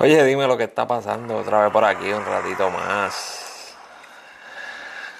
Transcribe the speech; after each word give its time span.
Oye, 0.00 0.24
dime 0.24 0.46
lo 0.46 0.56
que 0.56 0.62
está 0.62 0.86
pasando 0.86 1.38
otra 1.38 1.64
vez 1.64 1.72
por 1.72 1.84
aquí, 1.84 2.12
un 2.12 2.24
ratito 2.24 2.70
más. 2.70 3.74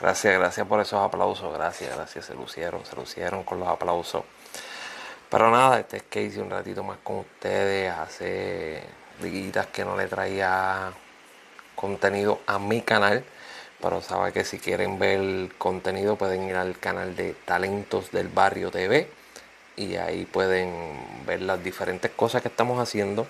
Gracias, 0.00 0.38
gracias 0.38 0.64
por 0.68 0.80
esos 0.80 1.04
aplausos, 1.04 1.52
gracias, 1.52 1.96
gracias, 1.96 2.26
se 2.26 2.34
lucieron, 2.34 2.86
se 2.86 2.94
lucieron 2.94 3.42
con 3.42 3.58
los 3.58 3.68
aplausos. 3.68 4.22
Pero 5.28 5.50
nada, 5.50 5.80
este 5.80 5.96
es 5.96 6.02
que 6.04 6.22
hice 6.22 6.40
un 6.40 6.50
ratito 6.50 6.84
más 6.84 6.98
con 7.02 7.16
ustedes, 7.16 7.92
hace 7.92 8.84
días 9.20 9.66
que 9.66 9.84
no 9.84 9.96
le 9.96 10.06
traía 10.06 10.92
contenido 11.74 12.38
a 12.46 12.60
mi 12.60 12.80
canal, 12.82 13.24
pero 13.82 14.00
sabe 14.00 14.32
que 14.32 14.44
si 14.44 14.60
quieren 14.60 15.00
ver 15.00 15.56
contenido 15.58 16.14
pueden 16.14 16.44
ir 16.44 16.54
al 16.54 16.78
canal 16.78 17.16
de 17.16 17.32
Talentos 17.32 18.12
del 18.12 18.28
Barrio 18.28 18.70
TV 18.70 19.10
y 19.74 19.96
ahí 19.96 20.24
pueden 20.24 21.24
ver 21.26 21.42
las 21.42 21.64
diferentes 21.64 22.12
cosas 22.12 22.42
que 22.42 22.48
estamos 22.48 22.78
haciendo 22.78 23.26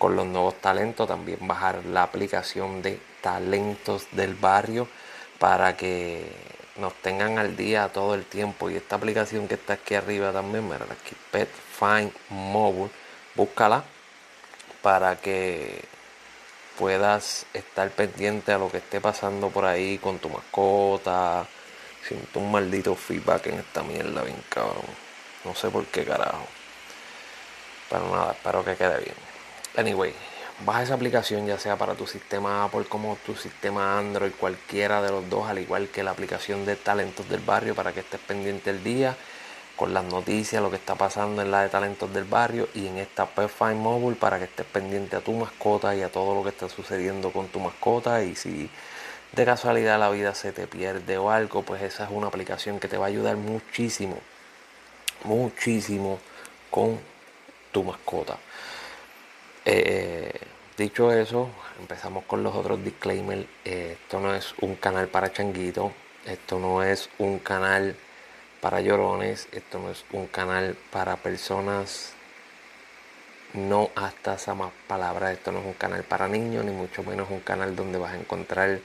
con 0.00 0.16
los 0.16 0.26
nuevos 0.26 0.54
talentos. 0.62 1.06
También 1.06 1.46
bajar 1.46 1.84
la 1.84 2.02
aplicación 2.02 2.80
de 2.80 2.98
talentos 3.20 4.06
del 4.12 4.34
barrio 4.34 4.88
para 5.38 5.76
que 5.76 6.24
nos 6.76 6.94
tengan 6.94 7.38
al 7.38 7.54
día 7.56 7.90
todo 7.92 8.14
el 8.14 8.24
tiempo. 8.24 8.70
Y 8.70 8.76
esta 8.76 8.96
aplicación 8.96 9.46
que 9.46 9.54
está 9.54 9.74
aquí 9.74 9.94
arriba 9.94 10.32
también, 10.32 10.64
mira, 10.64 10.86
aquí 10.90 11.14
Pet 11.30 11.50
Find 11.78 12.12
Mobile, 12.30 12.90
búscala 13.34 13.84
para 14.82 15.16
que 15.16 15.84
puedas 16.78 17.44
estar 17.52 17.90
pendiente 17.90 18.52
a 18.52 18.58
lo 18.58 18.70
que 18.70 18.78
esté 18.78 19.02
pasando 19.02 19.50
por 19.50 19.66
ahí 19.66 19.98
con 19.98 20.18
tu 20.18 20.30
mascota. 20.30 21.46
Siento 22.08 22.40
un 22.40 22.50
maldito 22.50 22.94
feedback 22.94 23.48
en 23.48 23.58
esta 23.58 23.82
mierda, 23.82 24.22
bien 24.22 24.42
cabrón. 24.48 24.86
No 25.44 25.54
sé 25.54 25.68
por 25.68 25.84
qué 25.86 26.06
carajo. 26.06 26.46
Pero 27.90 28.08
nada, 28.10 28.32
espero 28.32 28.64
que 28.64 28.76
quede 28.76 28.98
bien. 29.00 29.29
Anyway, 29.76 30.12
baja 30.66 30.82
esa 30.82 30.94
aplicación 30.94 31.46
ya 31.46 31.58
sea 31.58 31.76
para 31.76 31.94
tu 31.94 32.06
sistema 32.06 32.64
Apple 32.64 32.84
como 32.88 33.16
tu 33.24 33.36
sistema 33.36 33.98
Android, 33.98 34.32
cualquiera 34.32 35.00
de 35.00 35.10
los 35.10 35.30
dos, 35.30 35.48
al 35.48 35.60
igual 35.60 35.88
que 35.88 36.02
la 36.02 36.10
aplicación 36.10 36.66
de 36.66 36.74
Talentos 36.74 37.28
del 37.28 37.40
Barrio 37.40 37.76
para 37.76 37.92
que 37.92 38.00
estés 38.00 38.20
pendiente 38.20 38.70
el 38.70 38.82
día 38.82 39.16
con 39.76 39.94
las 39.94 40.04
noticias, 40.04 40.60
lo 40.60 40.70
que 40.70 40.76
está 40.76 40.96
pasando 40.96 41.40
en 41.40 41.52
la 41.52 41.62
de 41.62 41.68
Talentos 41.68 42.12
del 42.12 42.24
Barrio 42.24 42.68
y 42.74 42.88
en 42.88 42.98
esta 42.98 43.26
Perfine 43.26 43.76
Mobile 43.76 44.16
para 44.16 44.38
que 44.38 44.44
estés 44.44 44.66
pendiente 44.66 45.16
a 45.16 45.20
tu 45.20 45.32
mascota 45.32 45.94
y 45.94 46.02
a 46.02 46.10
todo 46.10 46.34
lo 46.34 46.42
que 46.42 46.50
está 46.50 46.68
sucediendo 46.68 47.30
con 47.30 47.46
tu 47.48 47.60
mascota 47.60 48.24
y 48.24 48.34
si 48.34 48.68
de 49.32 49.44
casualidad 49.44 50.00
la 50.00 50.10
vida 50.10 50.34
se 50.34 50.50
te 50.50 50.66
pierde 50.66 51.16
o 51.16 51.30
algo, 51.30 51.62
pues 51.62 51.80
esa 51.82 52.04
es 52.04 52.10
una 52.10 52.26
aplicación 52.26 52.80
que 52.80 52.88
te 52.88 52.98
va 52.98 53.06
a 53.06 53.08
ayudar 53.08 53.36
muchísimo, 53.36 54.18
muchísimo 55.22 56.18
con 56.70 56.98
tu 57.70 57.84
mascota. 57.84 58.36
Eh, 59.64 60.32
dicho 60.76 61.12
eso, 61.12 61.50
empezamos 61.78 62.24
con 62.24 62.42
los 62.42 62.54
otros 62.54 62.82
disclaimers. 62.82 63.46
Eh, 63.64 63.98
esto 64.00 64.20
no 64.20 64.34
es 64.34 64.54
un 64.60 64.76
canal 64.76 65.08
para 65.08 65.32
changuitos, 65.32 65.92
esto 66.26 66.58
no 66.58 66.82
es 66.82 67.10
un 67.18 67.38
canal 67.38 67.96
para 68.60 68.80
llorones, 68.80 69.48
esto 69.52 69.78
no 69.78 69.90
es 69.90 70.04
un 70.12 70.26
canal 70.26 70.76
para 70.90 71.16
personas 71.16 72.14
no 73.54 73.90
hasta 73.96 74.34
esa 74.34 74.54
más 74.54 74.70
palabra, 74.86 75.32
esto 75.32 75.52
no 75.52 75.60
es 75.60 75.66
un 75.66 75.72
canal 75.74 76.04
para 76.04 76.28
niños, 76.28 76.64
ni 76.64 76.72
mucho 76.72 77.02
menos 77.02 77.30
un 77.30 77.40
canal 77.40 77.74
donde 77.74 77.98
vas 77.98 78.12
a 78.12 78.16
encontrar 78.16 78.78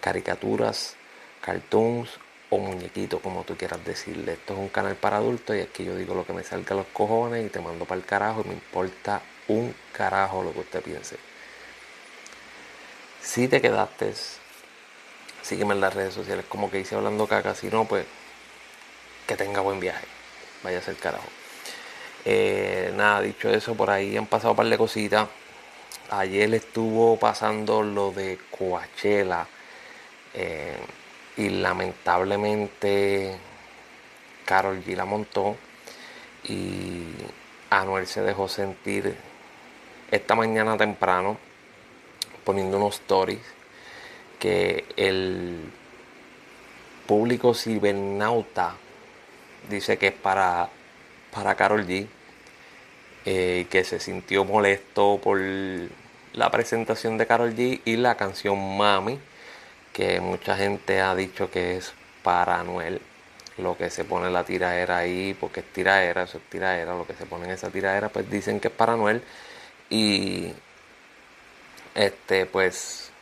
caricaturas, 0.00 0.96
cartoons 1.40 2.10
o 2.50 2.58
muñequitos, 2.58 3.20
como 3.20 3.42
tú 3.44 3.56
quieras 3.56 3.84
decirle. 3.84 4.34
Esto 4.34 4.54
es 4.54 4.60
un 4.60 4.68
canal 4.68 4.96
para 4.96 5.16
adultos 5.16 5.56
y 5.56 5.64
que 5.66 5.84
yo 5.84 5.96
digo 5.96 6.14
lo 6.14 6.24
que 6.24 6.32
me 6.32 6.44
salga 6.44 6.74
a 6.74 6.78
los 6.78 6.86
cojones 6.92 7.46
y 7.46 7.48
te 7.48 7.60
mando 7.60 7.84
para 7.84 8.00
el 8.00 8.06
carajo 8.06 8.42
y 8.44 8.48
me 8.48 8.54
importa 8.54 9.20
un 9.48 9.74
carajo 9.92 10.42
lo 10.42 10.52
que 10.52 10.60
usted 10.60 10.82
piense. 10.82 11.16
Si 13.20 13.48
te 13.48 13.60
quedaste, 13.60 14.12
sígueme 15.42 15.74
en 15.74 15.80
las 15.80 15.94
redes 15.94 16.14
sociales 16.14 16.44
como 16.48 16.70
que 16.70 16.80
hice 16.80 16.94
hablando 16.94 17.26
caca. 17.26 17.54
Si 17.54 17.68
no, 17.68 17.84
pues 17.84 18.06
que 19.26 19.36
tenga 19.36 19.60
buen 19.60 19.80
viaje. 19.80 20.06
Vaya 20.62 20.78
a 20.78 20.82
ser 20.82 20.96
carajo. 20.96 21.28
Eh, 22.24 22.92
nada, 22.96 23.20
dicho 23.20 23.50
eso, 23.50 23.74
por 23.74 23.90
ahí 23.90 24.16
han 24.16 24.26
pasado 24.26 24.52
un 24.52 24.56
par 24.56 24.66
de 24.66 24.78
cositas. 24.78 25.28
Ayer 26.10 26.52
estuvo 26.54 27.18
pasando 27.18 27.82
lo 27.82 28.12
de 28.12 28.38
Coachella. 28.50 29.46
Eh, 30.34 30.76
y 31.36 31.48
lamentablemente 31.48 33.36
Carol 34.44 34.82
G 34.84 34.96
la 34.96 35.04
montó. 35.04 35.56
Y 36.44 37.04
Anuel 37.70 38.06
se 38.06 38.22
dejó 38.22 38.48
sentir 38.48 39.16
esta 40.14 40.34
mañana 40.34 40.76
temprano 40.76 41.38
poniendo 42.44 42.76
unos 42.76 42.96
stories 42.96 43.40
que 44.38 44.84
el 44.96 45.58
público 47.06 47.54
cibernauta 47.54 48.76
dice 49.68 49.96
que 49.96 50.08
es 50.08 50.12
para, 50.12 50.68
para 51.32 51.54
Carol 51.54 51.86
G, 51.86 52.06
eh, 53.24 53.66
que 53.70 53.84
se 53.84 53.98
sintió 53.98 54.44
molesto 54.44 55.18
por 55.22 55.40
la 56.32 56.50
presentación 56.50 57.16
de 57.18 57.26
Carol 57.26 57.54
G 57.54 57.80
y 57.84 57.96
la 57.96 58.16
canción 58.16 58.76
Mami, 58.76 59.18
que 59.92 60.20
mucha 60.20 60.56
gente 60.56 61.00
ha 61.00 61.14
dicho 61.14 61.50
que 61.50 61.76
es 61.76 61.92
para 62.22 62.60
Anuel 62.60 63.00
lo 63.58 63.76
que 63.76 63.90
se 63.90 64.04
pone 64.04 64.30
la 64.30 64.44
tiraera 64.44 64.98
ahí, 64.98 65.36
porque 65.38 65.60
es 65.60 65.66
tiraera, 65.72 66.24
eso 66.24 66.38
es 66.38 66.44
tiraera, 66.44 66.94
lo 66.94 67.06
que 67.06 67.14
se 67.14 67.26
pone 67.26 67.44
en 67.44 67.52
esa 67.52 67.70
tiraera, 67.70 68.08
pues 68.08 68.28
dicen 68.28 68.60
que 68.60 68.68
es 68.68 68.74
para 68.74 68.96
Noel. 68.96 69.22
Y 69.94 70.52
este, 71.94 72.46
pues, 72.46 73.12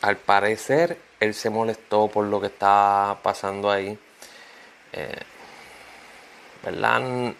al 0.00 0.16
parecer, 0.16 0.98
él 1.20 1.34
se 1.34 1.50
molestó 1.50 2.08
por 2.08 2.24
lo 2.24 2.40
que 2.40 2.46
está 2.46 3.18
pasando 3.22 3.70
ahí. 3.70 3.98
Eh, 4.94 5.20
¿Verdad? 6.64 7.34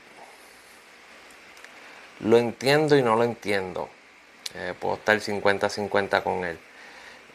Lo 2.20 2.36
entiendo 2.36 2.98
y 2.98 3.02
no 3.02 3.16
lo 3.16 3.24
entiendo. 3.24 3.88
Eh, 4.54 4.74
puedo 4.78 4.96
estar 4.96 5.18
50-50 5.18 6.22
con 6.22 6.44
él. 6.44 6.58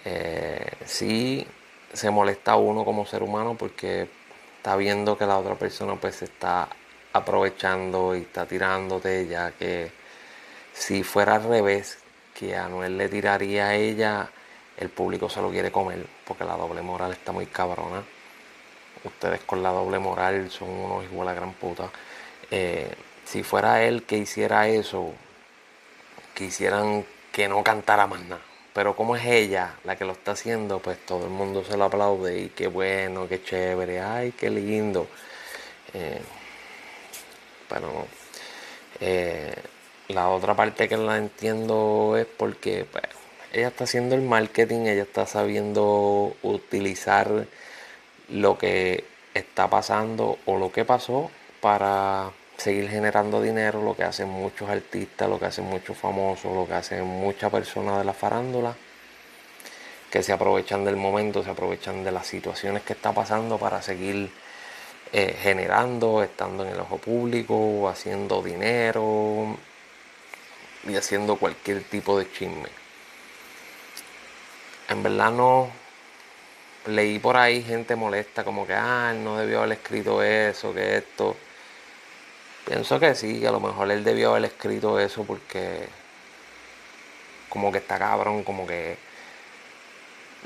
Eh, 0.05 0.73
sí, 0.85 1.47
se 1.91 2.11
molesta 2.11 2.55
uno 2.55 2.85
como 2.85 3.07
ser 3.07 3.23
humano 3.23 3.55
porque 3.57 4.07
está 4.57 4.75
viendo 4.75 5.17
que 5.17 5.25
la 5.25 5.39
otra 5.39 5.55
persona 5.55 5.95
pues 5.95 6.17
se 6.17 6.25
está 6.25 6.69
aprovechando 7.13 8.15
y 8.15 8.21
está 8.21 8.45
tirándote 8.45 9.25
ya 9.27 9.51
que 9.53 10.00
si 10.73 11.03
fuera 11.03 11.35
al 11.35 11.43
revés 11.43 11.99
que 12.33 12.55
a 12.55 12.65
Anuel 12.65 12.97
le 12.97 13.09
tiraría 13.09 13.67
a 13.67 13.75
ella 13.75 14.29
el 14.77 14.89
público 14.89 15.29
se 15.29 15.41
lo 15.41 15.51
quiere 15.51 15.71
comer 15.71 16.05
porque 16.25 16.43
la 16.43 16.55
doble 16.55 16.81
moral 16.81 17.11
está 17.11 17.31
muy 17.31 17.45
cabrona. 17.45 18.03
Ustedes 19.03 19.41
con 19.41 19.61
la 19.61 19.69
doble 19.69 19.99
moral 19.99 20.49
son 20.49 20.69
unos 20.69 21.03
igual 21.05 21.27
a 21.27 21.33
gran 21.33 21.53
puta. 21.53 21.89
Eh, 22.49 22.91
si 23.25 23.43
fuera 23.43 23.83
él 23.83 24.03
que 24.03 24.17
hiciera 24.17 24.67
eso 24.67 25.13
quisieran 26.33 27.05
que 27.31 27.47
no 27.47 27.63
cantara 27.63 28.07
más 28.07 28.21
nada. 28.21 28.41
Pero 28.73 28.95
como 28.95 29.15
es 29.15 29.25
ella 29.25 29.75
la 29.83 29.95
que 29.95 30.05
lo 30.05 30.13
está 30.13 30.31
haciendo, 30.31 30.79
pues 30.79 30.97
todo 31.05 31.25
el 31.25 31.29
mundo 31.29 31.63
se 31.63 31.77
lo 31.77 31.85
aplaude 31.85 32.39
y 32.39 32.49
qué 32.49 32.67
bueno, 32.67 33.27
qué 33.27 33.43
chévere, 33.43 34.01
ay, 34.01 34.31
qué 34.31 34.49
lindo. 34.49 35.07
Eh, 35.93 36.21
pero 37.67 38.07
eh, 38.99 39.53
la 40.13 40.29
otra 40.29 40.55
parte 40.55 40.87
que 40.87 40.97
la 40.97 41.17
entiendo 41.17 42.15
es 42.17 42.25
porque 42.25 42.85
pues, 42.91 43.03
ella 43.53 43.67
está 43.67 43.83
haciendo 43.83 44.15
el 44.15 44.21
marketing, 44.21 44.81
ella 44.87 45.03
está 45.03 45.25
sabiendo 45.25 46.35
utilizar 46.41 47.45
lo 48.29 48.57
que 48.57 49.03
está 49.33 49.69
pasando 49.69 50.37
o 50.45 50.57
lo 50.57 50.71
que 50.71 50.85
pasó 50.85 51.29
para 51.59 52.31
seguir 52.57 52.89
generando 52.89 53.41
dinero, 53.41 53.83
lo 53.83 53.95
que 53.95 54.03
hacen 54.03 54.29
muchos 54.29 54.69
artistas, 54.69 55.29
lo 55.29 55.39
que 55.39 55.45
hacen 55.45 55.65
muchos 55.65 55.97
famosos, 55.97 56.53
lo 56.55 56.65
que 56.67 56.73
hacen 56.73 57.05
muchas 57.05 57.51
personas 57.51 57.97
de 57.97 58.05
la 58.05 58.13
farándula, 58.13 58.75
que 60.09 60.23
se 60.23 60.31
aprovechan 60.31 60.85
del 60.85 60.95
momento, 60.95 61.43
se 61.43 61.49
aprovechan 61.49 62.03
de 62.03 62.11
las 62.11 62.27
situaciones 62.27 62.83
que 62.83 62.93
está 62.93 63.11
pasando 63.13 63.57
para 63.57 63.81
seguir 63.81 64.31
eh, 65.11 65.35
generando, 65.41 66.23
estando 66.23 66.63
en 66.65 66.73
el 66.73 66.79
ojo 66.79 66.97
público, 66.97 67.89
haciendo 67.89 68.41
dinero 68.41 69.57
y 70.87 70.95
haciendo 70.95 71.35
cualquier 71.35 71.83
tipo 71.83 72.17
de 72.17 72.31
chisme. 72.31 72.69
En 74.89 75.03
verdad 75.03 75.31
no 75.31 75.69
leí 76.87 77.19
por 77.19 77.37
ahí 77.37 77.61
gente 77.63 77.95
molesta 77.95 78.43
como 78.43 78.65
que 78.65 78.73
ah, 78.73 79.13
no 79.15 79.37
debió 79.37 79.59
haber 79.59 79.73
escrito 79.73 80.23
eso, 80.23 80.73
que 80.73 80.97
esto. 80.97 81.35
Pienso 82.65 82.99
que 82.99 83.15
sí, 83.15 83.45
a 83.45 83.51
lo 83.51 83.59
mejor 83.59 83.91
él 83.91 84.03
debió 84.03 84.31
haber 84.31 84.45
escrito 84.45 84.99
eso 84.99 85.23
porque 85.23 85.87
como 87.49 87.71
que 87.71 87.79
está 87.79 87.97
cabrón, 87.99 88.43
como 88.43 88.65
que 88.65 88.97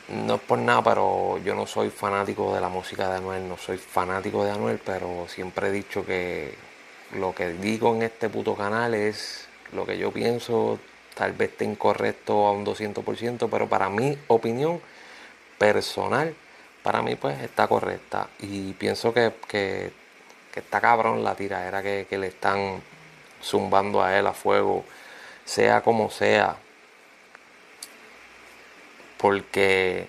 no 0.09 0.35
es 0.35 0.41
por 0.41 0.59
nada, 0.59 0.83
pero 0.83 1.37
yo 1.39 1.55
no 1.55 1.65
soy 1.67 1.89
fanático 1.89 2.53
de 2.53 2.61
la 2.61 2.69
música 2.69 3.09
de 3.09 3.17
Anuel, 3.17 3.47
no 3.47 3.57
soy 3.57 3.77
fanático 3.77 4.43
de 4.43 4.51
Anuel, 4.51 4.79
pero 4.83 5.27
siempre 5.27 5.67
he 5.67 5.71
dicho 5.71 6.05
que 6.05 6.55
lo 7.13 7.33
que 7.33 7.49
digo 7.53 7.95
en 7.95 8.03
este 8.03 8.29
puto 8.29 8.55
canal 8.55 8.93
es 8.93 9.44
lo 9.73 9.85
que 9.85 9.97
yo 9.97 10.11
pienso 10.11 10.79
tal 11.15 11.33
vez 11.33 11.51
esté 11.51 11.65
incorrecto 11.65 12.45
a 12.45 12.51
un 12.51 12.65
200%, 12.65 13.47
pero 13.49 13.67
para 13.67 13.89
mi 13.89 14.17
opinión 14.27 14.81
personal, 15.57 16.35
para 16.83 17.01
mí 17.01 17.15
pues 17.15 17.41
está 17.41 17.67
correcta. 17.67 18.27
Y 18.39 18.73
pienso 18.73 19.13
que, 19.13 19.33
que, 19.47 19.91
está 20.55 20.79
cabrón 20.79 21.23
la 21.23 21.35
tiradera 21.35 21.81
que, 21.81 22.07
que 22.09 22.17
le 22.17 22.27
están 22.27 22.81
zumbando 23.41 24.01
a 24.03 24.17
él 24.17 24.27
a 24.27 24.33
fuego, 24.33 24.85
sea 25.45 25.81
como 25.81 26.09
sea. 26.09 26.57
Porque 29.17 30.07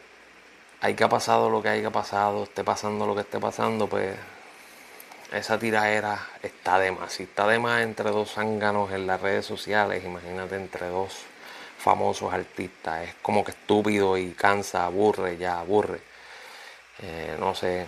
hay 0.80 0.94
que 0.94 1.04
ha 1.04 1.08
pasado 1.08 1.50
lo 1.50 1.62
que 1.62 1.68
haya 1.68 1.90
pasado, 1.90 2.44
esté 2.44 2.64
pasando 2.64 3.06
lo 3.06 3.14
que 3.14 3.22
esté 3.22 3.38
pasando, 3.40 3.88
pues 3.88 4.16
esa 5.32 5.58
tiraera 5.58 6.18
está 6.42 6.78
de 6.78 6.92
más. 6.92 7.12
Si 7.12 7.24
está 7.24 7.46
de 7.46 7.58
más 7.58 7.82
entre 7.82 8.10
dos 8.10 8.32
zánganos 8.32 8.92
en 8.92 9.06
las 9.06 9.20
redes 9.20 9.46
sociales, 9.46 10.04
imagínate 10.04 10.56
entre 10.56 10.86
dos 10.88 11.12
famosos 11.78 12.32
artistas. 12.32 13.08
Es 13.08 13.14
como 13.22 13.44
que 13.44 13.52
estúpido 13.52 14.16
y 14.16 14.32
cansa, 14.32 14.84
aburre, 14.84 15.36
ya 15.36 15.58
aburre. 15.60 16.00
Eh, 17.02 17.36
no 17.38 17.54
sé, 17.54 17.86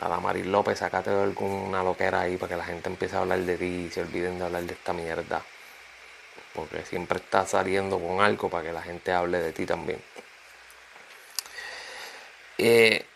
a 0.00 0.08
la 0.08 0.20
Maris 0.20 0.46
López, 0.46 0.78
sacate 0.78 1.10
alguna 1.10 1.82
loquera 1.82 2.20
ahí 2.22 2.36
para 2.36 2.50
que 2.50 2.56
la 2.56 2.64
gente 2.64 2.88
empiece 2.88 3.16
a 3.16 3.20
hablar 3.20 3.40
de 3.40 3.56
ti 3.58 3.86
y 3.88 3.90
se 3.90 4.02
olviden 4.02 4.38
de 4.38 4.44
hablar 4.44 4.62
de 4.64 4.72
esta 4.74 4.92
mierda. 4.92 5.42
Porque 6.54 6.84
siempre 6.84 7.18
está 7.18 7.46
saliendo 7.46 7.98
con 7.98 8.20
algo 8.20 8.48
para 8.48 8.64
que 8.64 8.72
la 8.72 8.82
gente 8.82 9.12
hable 9.12 9.38
de 9.40 9.52
ti 9.52 9.66
también. 9.66 10.02
Eh, 12.58 13.06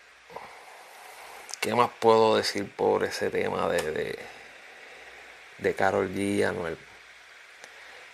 ¿Qué 1.64 1.74
más 1.74 1.88
puedo 1.98 2.36
decir 2.36 2.70
por 2.70 3.04
ese 3.04 3.30
tema 3.30 3.70
de, 3.70 3.90
de, 3.90 4.18
de 5.56 5.74
Carol 5.74 6.10
G 6.10 6.18
y 6.18 6.42
Anuel? 6.42 6.76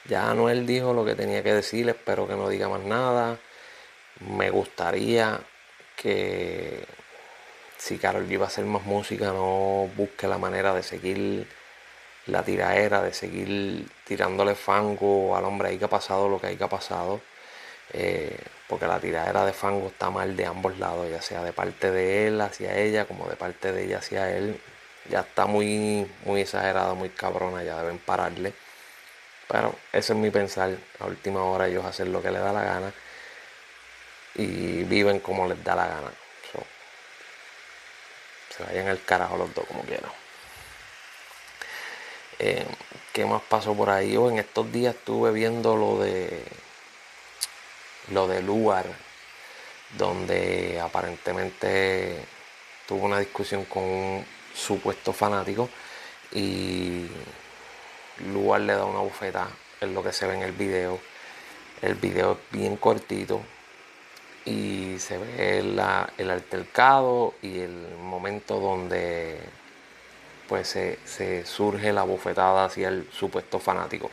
Ya 0.04 0.30
Anuel 0.30 0.68
dijo 0.68 0.94
lo 0.94 1.04
que 1.04 1.16
tenía 1.16 1.42
que 1.42 1.54
decir, 1.54 1.88
espero 1.88 2.28
que 2.28 2.36
no 2.36 2.48
diga 2.48 2.68
más 2.68 2.82
nada. 2.82 3.38
Me 4.20 4.50
gustaría 4.50 5.40
que 5.96 6.86
si 7.76 7.98
Carol 7.98 8.28
G 8.28 8.38
va 8.38 8.44
a 8.44 8.46
hacer 8.46 8.64
más 8.66 8.84
música, 8.84 9.32
no 9.32 9.90
busque 9.96 10.28
la 10.28 10.38
manera 10.38 10.72
de 10.72 10.84
seguir 10.84 11.48
la 12.26 12.44
tiraera, 12.44 13.02
de 13.02 13.12
seguir 13.12 13.84
tirándole 14.04 14.54
fango 14.54 15.34
al 15.36 15.44
hombre 15.44 15.70
ahí 15.70 15.78
que 15.78 15.86
ha 15.86 15.90
pasado 15.90 16.28
lo 16.28 16.40
que 16.40 16.46
hay 16.46 16.56
que 16.56 16.62
ha 16.62 16.68
pasado. 16.68 17.20
Eh, 17.92 18.36
porque 18.68 18.86
la 18.86 19.00
tiradera 19.00 19.44
de 19.44 19.52
fango 19.52 19.88
está 19.88 20.10
mal 20.10 20.36
de 20.36 20.46
ambos 20.46 20.78
lados, 20.78 21.10
ya 21.10 21.20
sea 21.22 21.42
de 21.42 21.52
parte 21.52 21.90
de 21.90 22.28
él 22.28 22.40
hacia 22.40 22.76
ella 22.76 23.04
como 23.06 23.28
de 23.28 23.36
parte 23.36 23.72
de 23.72 23.84
ella 23.84 23.98
hacia 23.98 24.30
él. 24.36 24.60
Ya 25.08 25.20
está 25.20 25.46
muy, 25.46 26.10
muy 26.24 26.42
exagerada, 26.42 26.94
muy 26.94 27.10
cabrona, 27.10 27.64
ya 27.64 27.82
deben 27.82 27.98
pararle. 27.98 28.52
Pero 29.48 29.74
ese 29.92 30.12
es 30.12 30.18
mi 30.18 30.30
pensar. 30.30 30.76
A 31.00 31.06
última 31.06 31.42
hora 31.44 31.66
ellos 31.68 31.84
hacen 31.84 32.12
lo 32.12 32.22
que 32.22 32.30
les 32.30 32.40
da 32.40 32.52
la 32.52 32.62
gana 32.62 32.92
y 34.36 34.84
viven 34.84 35.20
como 35.20 35.48
les 35.48 35.62
da 35.64 35.74
la 35.74 35.86
gana. 35.88 36.12
se 38.56 38.64
vayan 38.64 38.88
al 38.88 39.02
carajo 39.04 39.36
los 39.36 39.54
dos 39.54 39.64
como 39.66 39.82
quieran. 39.82 40.10
Eh, 42.38 42.66
¿Qué 43.12 43.24
más 43.26 43.42
pasó 43.42 43.74
por 43.74 43.90
ahí? 43.90 44.12
Yo 44.12 44.30
en 44.30 44.38
estos 44.38 44.70
días 44.72 44.94
estuve 44.94 45.32
viendo 45.32 45.76
lo 45.76 45.98
de 46.00 46.42
lo 48.10 48.26
de 48.28 48.42
Lugar, 48.42 48.86
donde 49.96 50.80
aparentemente 50.80 52.24
tuvo 52.86 53.06
una 53.06 53.18
discusión 53.18 53.64
con 53.64 53.82
un 53.82 54.26
supuesto 54.54 55.12
fanático 55.12 55.68
y 56.32 57.06
Lugar 58.32 58.60
le 58.62 58.74
da 58.74 58.84
una 58.84 59.00
bufeta, 59.00 59.48
en 59.80 59.94
lo 59.94 60.02
que 60.02 60.12
se 60.12 60.26
ve 60.26 60.34
en 60.34 60.42
el 60.42 60.52
video. 60.52 61.00
El 61.80 61.94
video 61.94 62.32
es 62.32 62.38
bien 62.52 62.76
cortito 62.76 63.40
y 64.44 64.96
se 64.98 65.16
ve 65.16 65.58
el 65.58 66.30
altercado 66.30 67.34
y 67.40 67.60
el 67.60 67.96
momento 67.98 68.60
donde 68.60 69.40
pues 70.50 70.68
se, 70.68 71.46
surge 71.46 71.92
la 71.92 72.02
bufetada 72.02 72.64
hacia 72.64 72.88
el 72.88 73.08
supuesto 73.12 73.60
fanático. 73.60 74.10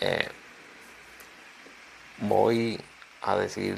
Eh, 0.00 0.28
voy 2.18 2.80
a 3.24 3.36
decir 3.36 3.74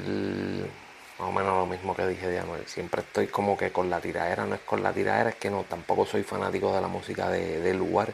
más 1.19 1.29
o 1.29 1.31
menos 1.31 1.57
lo 1.57 1.65
mismo 1.65 1.95
que 1.95 2.05
dije 2.05 2.27
de 2.27 2.39
Anuel. 2.39 2.65
Siempre 2.67 3.01
estoy 3.01 3.27
como 3.27 3.57
que 3.57 3.71
con 3.71 3.89
la 3.89 3.99
tiradera, 3.99 4.45
no 4.45 4.55
es 4.55 4.61
con 4.61 4.83
la 4.83 4.93
tiradera, 4.93 5.31
es 5.31 5.35
que 5.35 5.49
no, 5.49 5.63
tampoco 5.63 6.05
soy 6.05 6.23
fanático 6.23 6.73
de 6.73 6.81
la 6.81 6.87
música 6.87 7.29
de, 7.29 7.73
lugar, 7.73 8.13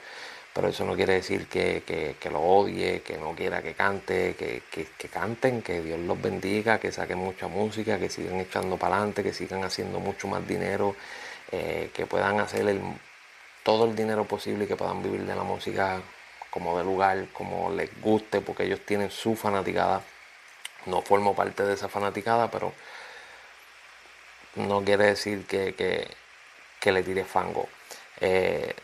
pero 0.54 0.68
eso 0.70 0.86
no 0.86 0.96
quiere 0.96 1.16
decir 1.16 1.48
que, 1.48 2.16
lo 2.32 2.40
odie, 2.40 3.02
que 3.02 3.18
no 3.18 3.34
quiera 3.36 3.62
que 3.62 3.74
cante, 3.74 4.36
que, 4.36 5.10
canten, 5.12 5.62
que 5.62 5.82
Dios 5.82 6.00
los 6.00 6.22
bendiga, 6.22 6.80
que 6.80 6.92
saquen 6.92 7.18
mucha 7.18 7.48
música, 7.48 8.00
que 8.00 8.10
sigan 8.10 8.40
echando 8.40 8.78
para 8.78 8.98
adelante, 8.98 9.24
que 9.24 9.34
sigan 9.34 9.64
haciendo 9.64 10.00
mucho 10.00 10.28
más 10.28 10.48
dinero, 10.48 10.96
eh, 11.52 11.90
que 11.94 12.06
puedan 12.06 12.40
hacer 12.40 12.68
el, 12.68 12.80
todo 13.64 13.86
el 13.86 13.96
dinero 13.96 14.26
posible 14.26 14.66
y 14.66 14.68
que 14.68 14.76
puedan 14.76 15.04
vivir 15.04 15.26
de 15.26 15.36
la 15.36 15.44
música 15.44 16.02
como 16.50 16.78
de 16.78 16.84
lugar, 16.84 17.26
como 17.34 17.72
les 17.72 17.90
guste, 18.02 18.40
porque 18.40 18.64
ellos 18.64 18.82
tienen 18.86 19.10
su 19.10 19.36
fanaticada 19.36 20.04
no 20.86 21.02
formo 21.02 21.36
parte 21.36 21.64
de 21.64 21.74
esa 21.74 21.90
fanaticada, 21.90 22.50
pero 22.52 22.74
no 24.56 24.84
quiere 24.84 25.06
decir 25.06 25.46
que, 25.46 26.08
le 26.86 27.04
tire 27.04 27.24
fango. 27.24 27.68
Eh, 28.20 28.76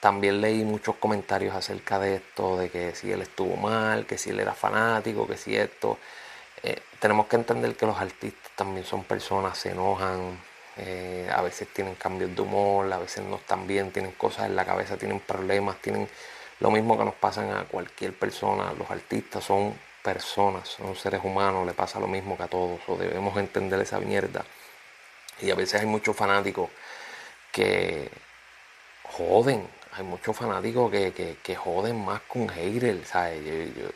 también 0.00 0.40
leí 0.40 0.64
muchos 0.64 0.96
comentarios 0.96 1.54
acerca 1.54 1.98
de 1.98 2.16
esto, 2.16 2.58
de 2.58 2.68
que 2.68 2.94
si 2.94 3.10
él 3.10 3.22
estuvo 3.22 3.56
mal, 3.56 4.06
que 4.06 4.18
si 4.18 4.30
él 4.30 4.40
era 4.40 4.52
fanático, 4.54 5.26
que 5.26 5.36
si 5.36 5.56
esto. 5.56 5.98
Eh, 6.62 6.80
tenemos 6.98 7.26
que 7.26 7.36
entender 7.36 7.74
que 7.76 7.86
los 7.86 7.98
artistas 7.98 8.52
también 8.56 8.84
son 8.84 9.04
personas, 9.04 9.56
se 9.58 9.70
enojan, 9.70 10.38
eh, 10.76 11.30
a 11.32 11.40
veces 11.42 11.68
tienen 11.68 11.94
cambios 11.94 12.34
de 12.34 12.42
humor, 12.42 12.92
a 12.92 12.98
veces 12.98 13.24
no 13.24 13.36
están 13.36 13.66
bien, 13.66 13.92
tienen 13.92 14.12
cosas 14.12 14.46
en 14.46 14.56
la 14.56 14.64
cabeza, 14.64 14.96
tienen 14.96 15.20
problemas, 15.20 15.76
tienen 15.80 16.08
lo 16.60 16.70
mismo 16.70 16.98
que 16.98 17.04
nos 17.04 17.14
pasan 17.14 17.50
a 17.52 17.64
cualquier 17.64 18.12
persona. 18.14 18.72
Los 18.78 18.90
artistas 18.90 19.44
son 19.44 19.74
personas, 20.04 20.68
son 20.68 20.94
seres 20.94 21.22
humanos, 21.24 21.66
le 21.66 21.72
pasa 21.72 21.98
lo 21.98 22.06
mismo 22.06 22.36
que 22.36 22.42
a 22.42 22.48
todos, 22.48 22.78
o 22.88 22.96
debemos 22.96 23.36
entender 23.38 23.80
esa 23.80 23.98
mierda. 23.98 24.44
Y 25.40 25.50
a 25.50 25.54
veces 25.54 25.80
hay 25.80 25.86
muchos 25.86 26.14
fanáticos 26.14 26.68
que 27.50 28.10
joden, 29.04 29.66
hay 29.92 30.04
muchos 30.04 30.36
fanáticos 30.36 30.90
que, 30.92 31.56
joden 31.56 32.04
más 32.04 32.20
con 32.28 32.48
haters, 32.50 33.08
¿sabes? 33.08 33.40
Yo, 33.74 33.88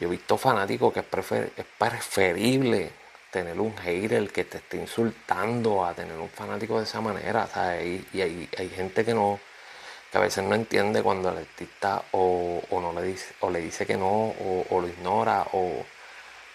he 0.00 0.06
visto 0.06 0.38
fanáticos 0.38 0.92
que 0.94 1.00
es, 1.00 1.66
preferible 1.78 2.90
tener 3.30 3.60
un 3.60 3.76
hater 3.76 4.30
que 4.30 4.44
te 4.44 4.58
esté 4.58 4.78
insultando 4.78 5.84
a 5.84 5.92
tener 5.92 6.16
un 6.18 6.30
fanático 6.30 6.78
de 6.78 6.84
esa 6.84 7.02
manera, 7.02 7.46
¿sabes? 7.46 8.02
Y, 8.14 8.20
hay 8.22 8.70
gente 8.74 9.04
que 9.04 9.12
no, 9.12 9.38
a 10.16 10.20
veces 10.20 10.44
no 10.44 10.54
entiende 10.54 11.02
cuando 11.02 11.30
el 11.30 11.38
artista 11.38 12.02
o, 12.12 12.60
no 12.70 12.92
le 12.92 13.02
dice, 13.02 13.34
o 13.40 13.50
le 13.50 13.60
dice 13.60 13.86
que 13.86 13.96
no, 13.96 14.34
o, 14.68 14.80
lo 14.80 14.88
ignora, 14.88 15.46
o 15.52 15.84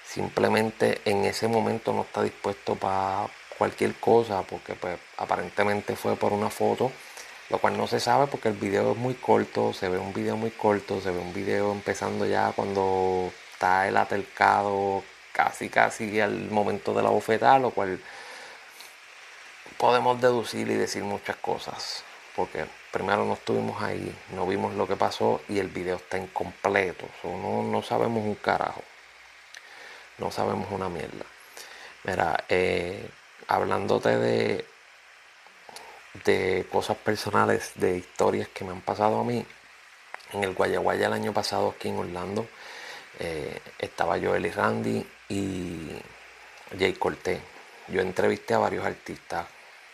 simplemente 0.06 1.02
en 1.06 1.26
ese 1.26 1.48
momento 1.48 1.94
no 1.94 2.02
está 2.02 2.24
dispuesto 2.24 2.76
para 2.76 3.28
cualquier 3.58 3.96
cosa, 3.96 4.42
porque 4.44 4.74
pues 4.74 4.98
aparentemente 5.18 5.96
fue 5.96 6.16
por 6.16 6.34
una 6.34 6.50
foto, 6.50 6.92
lo 7.50 7.60
cual 7.60 7.78
no 7.78 7.88
se 7.88 8.00
sabe 8.00 8.28
porque 8.28 8.50
el 8.50 8.56
video 8.56 8.92
es 8.92 8.98
muy 8.98 9.14
corto, 9.14 9.74
se 9.74 9.90
ve 9.90 9.98
un 9.98 10.14
video 10.14 10.36
muy 10.36 10.52
corto, 10.52 11.00
se 11.02 11.12
ve 11.12 11.20
un 11.20 11.34
video 11.34 11.72
empezando 11.72 12.26
ya 12.26 12.52
cuando 12.54 13.32
está 13.54 13.88
el 13.88 13.98
atelcado 13.98 15.04
casi 15.34 15.70
casi 15.70 16.20
al 16.20 16.50
momento 16.50 16.94
de 16.94 17.04
la 17.04 17.10
bofetada, 17.10 17.60
lo 17.60 17.72
cual 17.72 18.00
podemos 19.78 20.20
deducir 20.20 20.70
y 20.70 20.76
decir 20.76 21.04
muchas 21.04 21.36
cosas 21.38 22.04
porque 22.36 22.66
primero 22.92 23.26
no 23.26 23.34
estuvimos 23.34 23.82
ahí, 23.82 24.14
no 24.34 24.46
vimos 24.46 24.76
lo 24.76 24.88
que 24.88 24.96
pasó 24.96 25.42
y 25.48 25.60
el 25.60 25.70
video 25.70 25.96
está 25.96 26.18
incompleto. 26.18 27.08
no, 27.24 27.64
no 27.64 27.82
sabemos 27.82 28.24
un 28.24 28.36
carajo. 28.36 28.84
No 30.18 30.30
sabemos 30.30 30.68
una 30.72 30.90
mierda. 30.90 31.26
Mira, 32.04 32.44
eh, 32.50 33.10
hablándote 33.48 34.18
de, 34.18 34.66
de 36.26 36.68
cosas 36.72 36.98
personales, 36.98 37.72
de 37.76 37.98
historias 37.98 38.48
que 38.50 38.64
me 38.66 38.72
han 38.72 38.82
pasado 38.82 39.20
a 39.20 39.24
mí, 39.24 39.46
en 40.34 40.44
el 40.44 40.54
Guayaguaya 40.54 41.08
el 41.08 41.14
año 41.14 41.34
pasado 41.34 41.74
aquí 41.76 41.90
en 41.90 42.00
Orlando, 42.00 42.48
eh, 43.20 43.60
estaba 43.80 44.20
Joel 44.20 44.46
y 44.46 44.52
Randy 44.52 45.08
y 45.30 46.02
Jay 46.78 46.94
Cortés. 46.94 47.42
Yo 47.88 48.02
entrevisté 48.02 48.54
a 48.54 48.60
varios 48.60 48.86
artistas, 48.86 49.48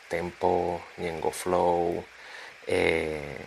Tempo, 0.10 0.82
Niengo 0.98 1.32
Flow, 1.32 2.04
eh, 2.68 3.38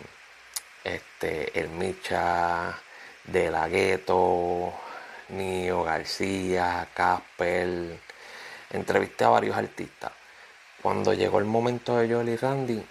este, 0.83 1.59
El 1.59 1.69
Micha, 1.69 2.77
De 3.23 3.51
La 3.51 3.67
Gueto, 3.67 4.73
Nio 5.29 5.83
García, 5.83 6.87
Casper. 6.93 7.99
Entrevisté 8.71 9.23
a 9.23 9.29
varios 9.29 9.55
artistas. 9.55 10.11
Cuando 10.81 11.13
llegó 11.13 11.39
el 11.39 11.45
momento 11.45 11.97
de 11.97 12.11
Joel 12.11 12.29
y 12.29 12.35
Randy, 12.37 12.83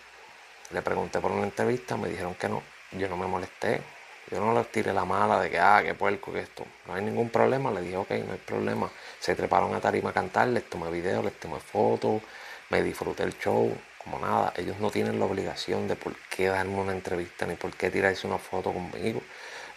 le 0.71 0.83
pregunté 0.83 1.21
por 1.21 1.33
una 1.33 1.45
entrevista, 1.45 1.97
me 1.97 2.09
dijeron 2.09 2.35
que 2.35 2.49
no. 2.49 2.63
Yo 2.93 3.09
no 3.09 3.17
me 3.17 3.27
molesté, 3.27 3.83
Yo 4.31 4.41
no 4.41 4.55
les 4.55 4.71
tiré 4.71 4.93
la 4.93 5.05
mala 5.05 5.41
de 5.41 5.51
que, 5.51 5.59
ah, 5.59 5.81
qué 5.85 5.95
puerco 5.95 6.33
que 6.33 6.41
esto. 6.41 6.65
No 6.87 6.95
hay 6.95 7.03
ningún 7.03 7.31
problema. 7.31 7.71
Le 7.73 7.81
dije, 7.81 7.97
ok, 7.97 8.11
no 8.11 8.33
hay 8.33 8.39
problema. 8.39 8.91
Se 9.19 9.35
treparon 9.35 9.75
a 9.75 9.81
tarima 9.81 10.11
a 10.11 10.13
cantar, 10.13 10.49
les 10.49 10.69
tomé 10.69 10.91
videos, 10.91 11.25
les 11.25 11.39
tomé 11.39 11.59
fotos, 11.59 12.23
me 12.69 12.83
disfruté 12.83 13.25
el 13.25 13.37
show, 13.39 13.77
como 14.03 14.19
nada. 14.19 14.53
Ellos 14.57 14.79
no 14.79 14.91
tienen 14.91 15.19
la 15.19 15.27
obligación 15.27 15.89
de 15.89 15.97
por 15.97 16.15
qué 16.29 16.47
darme 16.49 16.79
una 16.79 16.93
entrevista 16.93 17.47
ni 17.47 17.55
por 17.55 17.73
qué 17.77 17.91
tirarse 17.91 18.27
una 18.27 18.39
foto 18.39 18.73
conmigo. 18.73 19.23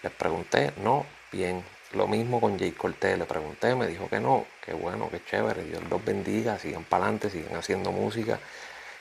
Les 0.02 0.12
pregunté, 0.12 0.74
no, 0.78 1.06
bien. 1.32 1.64
Lo 1.94 2.08
mismo 2.08 2.42
con 2.42 2.58
Jay 2.58 2.72
Cortés, 2.72 3.20
le 3.20 3.26
pregunté, 3.26 3.76
me 3.76 3.86
dijo 3.86 4.10
que 4.10 4.20
no, 4.20 4.48
que 4.66 4.74
bueno, 4.74 5.10
que 5.12 5.24
chévere, 5.24 5.64
Dios 5.64 5.84
los 5.92 6.04
bendiga, 6.04 6.58
sigan 6.58 6.84
para 6.86 7.04
adelante, 7.04 7.30
sigan 7.30 7.56
haciendo 7.56 7.92
música, 7.92 8.40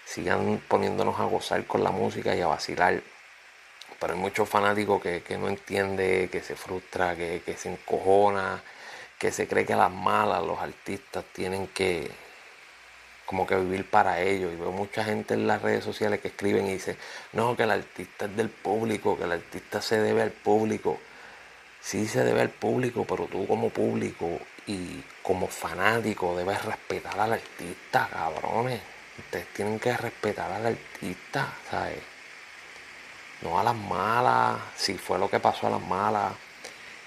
sigan 0.05 0.61
poniéndonos 0.69 1.19
a 1.19 1.25
gozar 1.25 1.65
con 1.67 1.83
la 1.83 1.91
música 1.91 2.37
y 2.37 2.43
a 2.43 2.49
vacilar 2.49 3.03
pero 4.03 4.15
hay 4.15 4.19
muchos 4.19 4.49
fanáticos 4.49 5.01
que, 5.01 5.39
no 5.39 5.49
entiende, 5.49 6.29
que 6.33 6.41
se 6.41 6.57
frustra, 6.57 7.15
que, 7.15 7.41
se 7.57 7.71
encojona, 7.71 8.61
que 9.17 9.31
se 9.31 9.47
cree 9.47 9.65
que 9.65 9.75
a 9.75 9.77
las 9.77 9.93
malas 9.93 10.43
los 10.43 10.59
artistas 10.59 11.25
tienen 11.33 11.69
que 11.69 12.11
como 13.33 13.47
que 13.47 13.57
vivir 13.57 13.89
para 13.89 14.21
ellos. 14.21 14.53
Y 14.53 14.57
veo 14.57 14.73
mucha 14.73 15.05
gente 15.05 15.33
en 15.33 15.47
las 15.47 15.63
redes 15.63 15.83
sociales 15.83 16.21
que 16.21 16.29
escriben 16.29 16.67
y 16.67 16.75
dicen, 16.75 16.99
no, 17.33 17.57
que 17.57 17.63
el 17.63 17.71
artista 17.71 18.27
es 18.27 18.37
del 18.37 18.51
público, 18.51 19.17
que 19.17 19.25
el 19.25 19.33
artista 19.33 19.81
se 19.81 19.99
debe 19.99 20.21
al 20.21 20.33
público. 20.33 20.99
Sí 21.81 22.07
se 22.07 22.25
debe 22.25 22.43
al 22.43 22.51
público, 22.51 23.07
pero 23.09 23.25
tú 23.25 23.47
como 23.47 23.71
público 23.71 24.39
y 24.67 25.03
como 25.23 25.47
fanático 25.49 26.37
debes 26.37 26.63
respetar 26.63 27.19
al 27.19 27.33
artista, 27.33 28.07
cabrones. 28.13 28.83
Ustedes 29.19 29.47
tienen 29.55 29.81
que 29.81 29.97
respetar 29.97 30.53
al 30.53 30.67
artista, 30.67 31.55
¿sabes? 31.71 32.13
no 33.41 33.59
a 33.59 33.65
las 33.65 33.75
malas, 33.75 34.59
si 34.77 34.95
fue 34.95 35.19
lo 35.19 35.29
que 35.29 35.41
pasó 35.41 35.67
a 35.67 35.71
las 35.71 35.81
malas, 35.81 36.33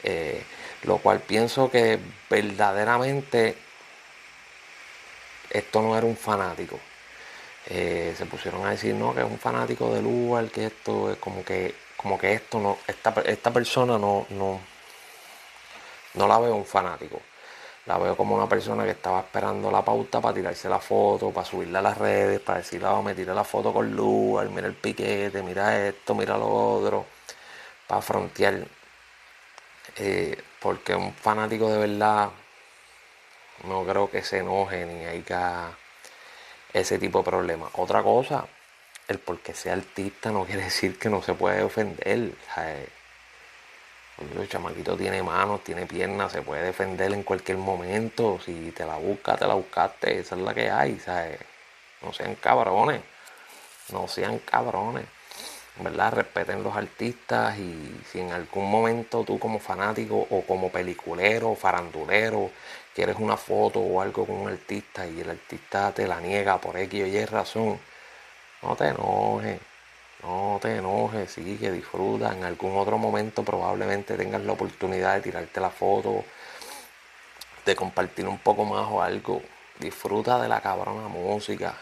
eh, 0.03 0.43
lo 0.83 0.97
cual 0.97 1.19
pienso 1.21 1.69
que 1.71 1.99
verdaderamente 2.29 3.55
esto 5.57 5.81
no 5.81 5.97
era 5.97 6.05
un 6.05 6.17
fanático. 6.17 6.79
Eh, 7.67 8.13
se 8.17 8.25
pusieron 8.27 8.65
a 8.65 8.71
decir 8.71 8.93
no 8.95 9.13
que 9.13 9.21
es 9.21 9.25
un 9.25 9.39
fanático 9.39 9.93
del 9.93 10.03
lugar, 10.03 10.45
que 10.51 10.67
esto 10.67 11.11
es 11.11 11.17
como 11.17 11.43
que 11.43 11.75
como 11.97 12.17
que 12.19 12.33
esto 12.33 12.59
no 12.59 12.77
esta, 12.87 13.13
esta 13.25 13.51
persona 13.51 13.97
no 13.97 14.27
no 14.29 14.59
no 16.13 16.27
la 16.27 16.39
veo 16.39 16.55
un 16.55 16.65
fanático 16.65 17.19
la 17.85 17.97
veo 17.97 18.17
como 18.17 18.35
una 18.35 18.49
persona 18.49 18.83
que 18.83 18.91
estaba 18.91 19.19
esperando 19.19 19.69
la 19.71 19.83
pauta 19.83 20.19
para 20.21 20.33
tirarse 20.33 20.67
la 20.69 20.79
foto, 20.79 21.31
para 21.31 21.45
subirla 21.45 21.79
a 21.79 21.81
las 21.83 21.97
redes, 21.97 22.39
para 22.39 22.59
decirle, 22.59 22.87
oh, 22.87 23.03
me 23.03 23.13
tiré 23.13 23.33
la 23.33 23.43
foto 23.43 23.71
con 23.73 23.95
Lugar, 23.95 24.49
mira 24.49 24.67
el 24.67 24.73
piquete, 24.73 25.43
mira 25.43 25.87
esto, 25.87 26.15
mira 26.15 26.37
lo 26.37 26.47
otro, 26.47 27.05
para 27.87 28.01
frontear. 28.01 28.65
Eh, 29.97 30.37
porque 30.59 30.95
un 30.95 31.13
fanático 31.13 31.69
de 31.71 31.77
verdad 31.77 32.29
no 33.63 33.83
creo 33.83 34.09
que 34.09 34.21
se 34.23 34.39
enoje 34.39 34.85
ni 34.85 35.05
haya 35.05 35.71
ese 36.73 36.99
tipo 36.99 37.19
de 37.19 37.25
problemas. 37.25 37.71
Otra 37.73 38.03
cosa, 38.03 38.45
el 39.07 39.19
porque 39.19 39.53
sea 39.53 39.73
artista 39.73 40.31
no 40.31 40.45
quiere 40.45 40.63
decir 40.65 40.99
que 40.99 41.09
no 41.09 41.21
se 41.21 41.33
puede 41.33 41.63
ofender. 41.63 42.05
El 42.07 42.35
chamaquito 44.49 44.95
tiene 44.95 45.23
manos, 45.23 45.63
tiene 45.63 45.85
piernas, 45.85 46.31
se 46.31 46.41
puede 46.41 46.63
defender 46.63 47.13
en 47.13 47.23
cualquier 47.23 47.57
momento. 47.57 48.39
Si 48.45 48.71
te 48.71 48.85
la 48.85 48.95
busca, 48.95 49.35
te 49.35 49.47
la 49.47 49.55
buscaste. 49.55 50.19
Esa 50.19 50.35
es 50.35 50.41
la 50.41 50.53
que 50.53 50.69
hay. 50.69 51.01
No 52.01 52.13
sean 52.13 52.35
cabrones. 52.35 53.01
No 53.91 54.07
sean 54.07 54.39
cabrones. 54.39 55.05
¿Verdad? 55.77 56.13
Respeten 56.13 56.63
los 56.63 56.75
artistas 56.75 57.57
y 57.57 58.01
si 58.09 58.21
en 58.21 58.31
algún 58.31 58.71
momento 58.71 59.25
tú 59.25 59.37
como 59.37 59.59
fanático 59.59 60.25
o 60.29 60.41
como 60.43 60.69
peliculero, 60.71 61.53
farandulero, 61.53 62.49
quieres 62.95 63.17
una 63.19 63.37
foto 63.37 63.79
o 63.79 64.01
algo 64.01 64.25
con 64.25 64.37
un 64.37 64.49
artista 64.49 65.05
y 65.05 65.21
el 65.21 65.29
artista 65.29 65.91
te 65.93 66.07
la 66.07 66.19
niega 66.19 66.59
por 66.59 66.77
X 66.77 67.03
o 67.03 67.05
Y 67.05 67.25
razón, 67.25 67.79
no 68.63 68.75
te 68.75 68.87
enojes 68.87 69.59
no 70.25 70.59
te 70.61 70.77
enojes, 70.77 71.31
sigue, 71.31 71.71
disfruta. 71.71 72.33
En 72.33 72.43
algún 72.43 72.77
otro 72.77 72.97
momento 72.97 73.43
probablemente 73.43 74.15
tengas 74.15 74.41
la 74.41 74.53
oportunidad 74.53 75.15
de 75.15 75.21
tirarte 75.21 75.59
la 75.59 75.69
foto, 75.69 76.25
de 77.65 77.75
compartir 77.75 78.27
un 78.27 78.39
poco 78.39 78.65
más 78.65 78.87
o 78.89 79.01
algo. 79.01 79.41
Disfruta 79.79 80.41
de 80.41 80.47
la 80.47 80.61
cabrona 80.61 81.07
música. 81.07 81.75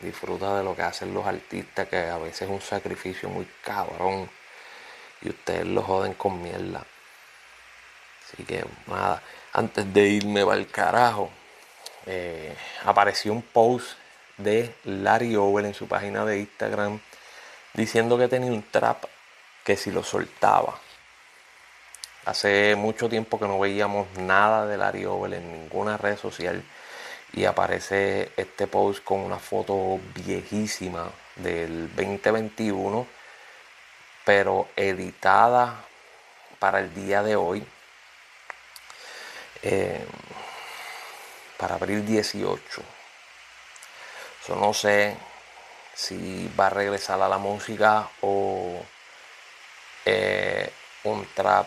Disfruta 0.00 0.58
de 0.58 0.64
lo 0.64 0.76
que 0.76 0.82
hacen 0.82 1.14
los 1.14 1.26
artistas, 1.26 1.88
que 1.88 1.96
a 1.96 2.18
veces 2.18 2.42
es 2.42 2.50
un 2.50 2.60
sacrificio 2.60 3.28
muy 3.30 3.46
cabrón. 3.62 4.28
Y 5.22 5.30
ustedes 5.30 5.66
lo 5.66 5.82
joden 5.82 6.14
con 6.14 6.42
mierda. 6.42 6.84
Así 8.26 8.44
que 8.44 8.64
nada, 8.86 9.22
antes 9.52 9.92
de 9.92 10.08
irme 10.08 10.42
al 10.42 10.66
carajo, 10.66 11.30
eh, 12.06 12.56
apareció 12.84 13.32
un 13.32 13.42
post 13.42 13.96
de 14.36 14.74
Larry 14.84 15.36
Over 15.36 15.64
en 15.64 15.74
su 15.74 15.88
página 15.88 16.24
de 16.24 16.40
Instagram 16.40 17.00
diciendo 17.72 18.18
que 18.18 18.28
tenía 18.28 18.50
un 18.50 18.62
trap 18.62 19.04
que 19.64 19.76
si 19.76 19.90
lo 19.90 20.02
soltaba. 20.02 20.78
Hace 22.24 22.74
mucho 22.76 23.08
tiempo 23.08 23.38
que 23.38 23.46
no 23.46 23.58
veíamos 23.58 24.08
nada 24.18 24.66
de 24.66 24.76
Larry 24.76 25.04
Over 25.04 25.34
en 25.34 25.52
ninguna 25.52 25.96
red 25.96 26.16
social 26.16 26.62
y 27.32 27.44
aparece 27.44 28.32
este 28.36 28.66
post 28.66 29.04
con 29.04 29.20
una 29.20 29.38
foto 29.38 30.00
viejísima 30.14 31.10
del 31.36 31.94
2021, 31.94 33.06
pero 34.24 34.68
editada 34.74 35.84
para 36.58 36.80
el 36.80 36.94
día 36.94 37.22
de 37.22 37.36
hoy, 37.36 37.64
eh, 39.62 40.04
para 41.56 41.76
abril 41.76 42.04
18. 42.04 42.82
Yo 44.48 44.56
no 44.56 44.72
sé 44.72 45.16
si 45.94 46.50
va 46.58 46.66
a 46.66 46.70
regresar 46.70 47.20
a 47.22 47.28
la 47.28 47.38
música 47.38 48.08
o 48.20 48.80
eh, 50.04 50.70
un 51.04 51.26
trap 51.34 51.66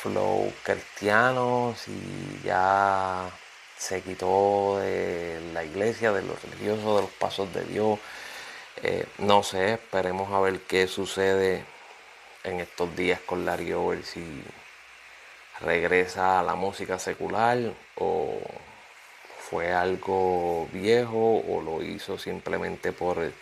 flow 0.00 0.52
cristiano, 0.62 1.74
si 1.76 2.40
ya 2.44 3.30
se 3.76 4.00
quitó 4.02 4.78
de 4.78 5.40
la 5.52 5.64
iglesia, 5.64 6.12
de 6.12 6.22
los 6.22 6.40
religiosos, 6.42 6.96
de 6.96 7.02
los 7.02 7.10
pasos 7.10 7.52
de 7.52 7.64
Dios. 7.64 7.98
Eh, 8.82 9.06
no 9.18 9.42
sé, 9.42 9.74
esperemos 9.74 10.32
a 10.32 10.40
ver 10.40 10.60
qué 10.62 10.86
sucede 10.86 11.64
en 12.44 12.60
estos 12.60 12.94
días 12.96 13.20
con 13.20 13.44
Larry 13.44 13.72
Over, 13.72 14.04
si 14.04 14.42
regresa 15.60 16.40
a 16.40 16.42
la 16.42 16.54
música 16.54 16.98
secular 16.98 17.58
o 17.96 18.38
fue 19.38 19.72
algo 19.72 20.68
viejo 20.72 21.42
o 21.48 21.62
lo 21.62 21.82
hizo 21.82 22.18
simplemente 22.18 22.92
por 22.92 23.32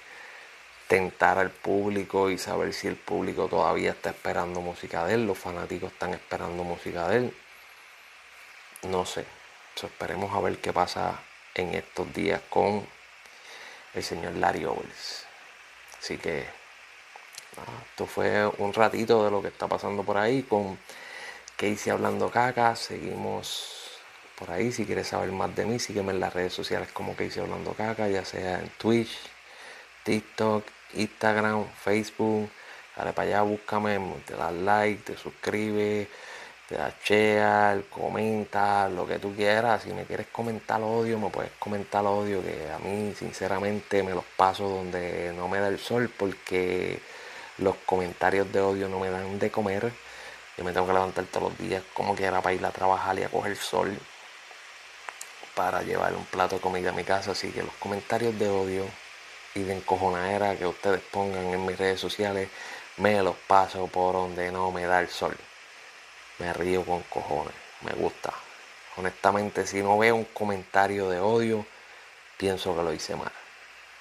tentar 0.89 1.39
al 1.39 1.51
público 1.51 2.31
y 2.31 2.39
saber 2.39 2.73
si 2.73 2.87
el 2.87 2.97
público 2.97 3.49
todavía 3.49 3.91
está 3.91 4.11
esperando 4.11 4.61
música 4.61 5.05
de 5.05 5.15
él, 5.15 5.27
los 5.27 5.39
fanáticos 5.39 5.93
están 5.93 6.15
esperando 6.15 6.63
música 6.63 7.09
de 7.09 7.17
él. 7.17 7.37
No 8.83 9.05
sé, 9.05 9.25
esperemos 9.83 10.33
a 10.33 10.41
ver 10.41 10.59
qué 10.59 10.73
pasa 10.73 11.19
en 11.55 11.75
estos 11.75 12.13
días 12.15 12.41
con 12.49 12.87
el 13.95 14.03
señor 14.05 14.35
Larry 14.35 14.65
Owens. 14.65 15.27
Así 15.99 16.19
que 16.19 16.47
esto 17.91 18.07
fue 18.07 18.47
un 18.59 18.73
ratito 18.73 19.25
de 19.25 19.31
lo 19.31 19.43
que 19.43 19.49
está 19.49 19.67
pasando 19.67 20.05
por 20.05 20.19
ahí 20.19 20.43
con 20.43 20.79
Casey 21.57 21.91
hablando 21.91 22.31
caca. 22.31 22.77
Seguimos 22.77 24.01
por 24.39 24.51
ahí. 24.51 24.73
Si 24.73 24.85
quieres 24.85 25.09
saber 25.09 25.33
más 25.33 25.55
de 25.57 25.65
mí, 25.65 25.79
sígueme 25.79 26.13
en 26.13 26.21
las 26.21 26.35
redes 26.35 26.53
sociales 26.53 26.91
como 26.93 27.17
que 27.17 27.25
hice 27.27 27.41
hablando 27.41 27.73
caca, 27.73 28.09
ya 28.09 28.25
sea 28.25 28.61
en 28.61 28.69
Twitch, 28.79 29.19
TikTok, 30.05 30.65
Instagram, 30.95 31.67
Facebook. 31.83 32.51
Dale 32.97 33.13
para 33.13 33.29
allá, 33.29 33.43
búscame, 33.43 33.99
te 34.27 34.35
das 34.35 34.53
like, 34.53 35.03
te 35.03 35.17
suscribes, 35.19 36.09
te 36.69 36.77
das 36.77 36.95
share, 37.05 37.85
comenta, 37.91 38.89
lo 38.89 39.07
que 39.07 39.19
tú 39.19 39.35
quieras. 39.35 39.83
Si 39.83 39.93
me 39.93 40.05
quieres 40.05 40.27
comentar 40.29 40.83
odio, 40.83 41.19
me 41.19 41.31
puedes 41.31 41.53
comentar 41.59 42.05
odio, 42.07 42.43
que 42.43 42.71
a 42.71 42.79
mí 42.79 43.15
sinceramente 43.19 44.03
me 44.03 44.13
los 44.13 44.25
paso 44.37 44.69
donde 44.69 45.33
no 45.35 45.49
me 45.49 45.59
da 45.59 45.69
el 45.69 45.79
sol 45.79 46.11
porque 46.17 47.01
los 47.59 47.77
comentarios 47.87 48.51
de 48.53 48.61
odio 48.61 48.89
no 48.89 48.99
me 48.99 49.11
dan 49.11 49.39
de 49.39 49.51
comer. 49.51 49.93
Yo 50.57 50.65
me 50.65 50.73
tengo 50.73 50.87
que 50.87 50.93
levantar 50.93 51.25
todos 51.27 51.51
los 51.51 51.59
días 51.59 51.83
como 51.93 52.15
quiera 52.15 52.41
para 52.41 52.55
ir 52.55 52.65
a 52.65 52.71
trabajar 52.71 53.19
y 53.19 53.23
a 53.25 53.29
coger 53.29 53.57
sol 53.57 53.99
para 55.55 55.83
llevar 55.83 56.15
un 56.15 56.25
plato 56.27 56.57
de 56.57 56.61
comida 56.61 56.91
a 56.91 56.93
mi 56.93 57.05
casa. 57.05 57.33
Así 57.33 57.51
que 57.51 57.63
los 57.63 57.75
comentarios 57.75 58.39
de 58.39 58.49
odio 58.49 58.85
y 59.55 59.63
de 59.63 59.75
encojonadera 59.75 60.57
que 60.57 60.67
ustedes 60.67 61.01
pongan 61.01 61.47
en 61.47 61.65
mis 61.65 61.79
redes 61.79 61.99
sociales, 61.99 62.49
me 62.99 63.23
los 63.23 63.37
paso 63.37 63.87
por 63.87 64.15
donde 64.15 64.53
no 64.53 64.71
me 64.71 64.85
da 64.85 65.01
el 65.01 65.09
sol. 65.09 65.37
Me 66.39 66.53
río 66.53 66.85
con 66.85 67.03
cojones, 67.05 67.55
me 67.81 67.93
gusta. 67.93 68.33
Honestamente, 68.97 69.67
si 69.67 69.83
no 69.83 69.99
veo 69.99 70.15
un 70.15 70.25
comentario 70.25 71.09
de 71.09 71.21
odio, 71.21 71.67
pienso 72.37 72.77
que 72.77 72.83
lo 72.83 72.93
hice 72.93 73.17
mal. 73.17 73.33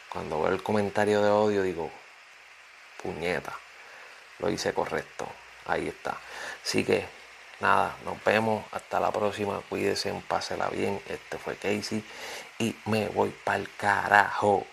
Cuando 0.10 0.42
veo 0.42 0.54
el 0.54 0.64
comentario 0.64 1.22
de 1.22 1.30
odio, 1.30 1.64
digo, 1.64 1.90
puñeta, 3.02 3.54
lo 4.40 4.50
hice 4.50 4.74
correcto. 4.74 5.28
Ahí 5.66 5.88
está. 5.88 6.18
Así 6.65 6.84
que 6.84 7.05
nada, 7.60 7.95
nos 8.03 8.24
vemos. 8.24 8.65
Hasta 8.72 9.00
la 9.00 9.12
próxima. 9.12 9.62
Cuídense, 9.69 10.12
pásela 10.27 10.67
bien. 10.69 11.00
Este 11.07 11.38
fue 11.38 11.55
Casey. 11.55 12.03
Y 12.57 12.75
me 12.86 13.07
voy 13.10 13.34
para 13.43 13.60
el 13.60 13.69
carajo. 13.75 14.65